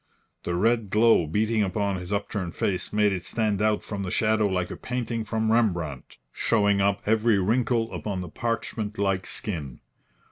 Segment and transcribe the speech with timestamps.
[0.45, 4.47] The red glow beating upon his upturned face made it stand out from the shadow
[4.47, 9.79] like a painting from Rembrandt, showing up every wrinkle upon the parchment like skin.